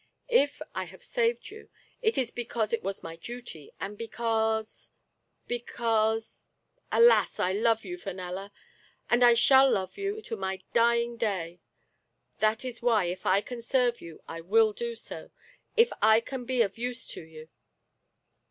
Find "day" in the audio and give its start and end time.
11.17-11.61